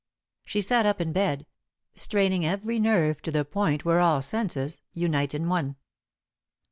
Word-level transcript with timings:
She 0.43 0.61
sat 0.61 0.87
up 0.87 0.99
in 0.99 1.13
bed, 1.13 1.45
straining 1.93 2.43
every 2.43 2.79
nerve 2.79 3.21
to 3.21 3.31
the 3.31 3.45
point 3.45 3.85
where 3.85 3.99
all 3.99 4.23
senses 4.23 4.79
unite 4.95 5.35
in 5.35 5.47
one. 5.47 5.75